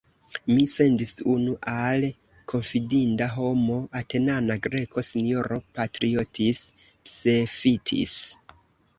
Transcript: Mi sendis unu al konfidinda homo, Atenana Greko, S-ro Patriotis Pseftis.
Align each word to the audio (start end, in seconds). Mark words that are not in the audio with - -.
Mi 0.49 0.63
sendis 0.75 1.09
unu 1.31 1.51
al 1.71 2.05
konfidinda 2.53 3.27
homo, 3.33 3.75
Atenana 3.99 4.57
Greko, 4.63 5.03
S-ro 5.09 5.59
Patriotis 5.81 6.63
Pseftis. 7.11 8.17